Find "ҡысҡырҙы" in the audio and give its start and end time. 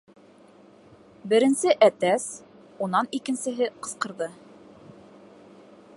3.85-4.31